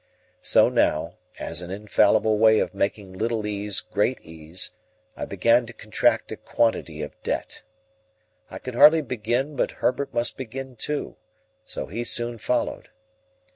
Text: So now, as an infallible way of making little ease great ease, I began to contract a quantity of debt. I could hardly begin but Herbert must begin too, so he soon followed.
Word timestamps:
So 0.41 0.67
now, 0.67 1.17
as 1.37 1.61
an 1.61 1.69
infallible 1.69 2.39
way 2.39 2.57
of 2.57 2.73
making 2.73 3.13
little 3.13 3.45
ease 3.45 3.81
great 3.81 4.19
ease, 4.21 4.71
I 5.15 5.25
began 5.25 5.67
to 5.67 5.73
contract 5.73 6.31
a 6.31 6.37
quantity 6.37 7.03
of 7.03 7.13
debt. 7.21 7.61
I 8.49 8.57
could 8.57 8.73
hardly 8.73 9.03
begin 9.03 9.55
but 9.55 9.73
Herbert 9.73 10.11
must 10.11 10.37
begin 10.37 10.75
too, 10.75 11.17
so 11.65 11.85
he 11.85 12.03
soon 12.03 12.39
followed. 12.39 12.89